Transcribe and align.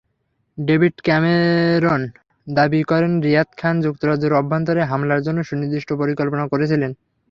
David 0.57 0.95
Cameron 1.03 2.01
দাবি 2.47 2.81
করেন, 2.83 3.11
রিয়াদ 3.21 3.49
খান 3.57 3.75
যুক্তরাজ্যের 3.85 4.33
অভ্যন্তরে 4.33 4.81
হামলার 4.83 5.23
জন্য 5.23 5.39
সুনির্দিষ্ট 5.43 5.89
পরিকল্পনা 6.01 6.45
করেছিলেন। 6.47 6.91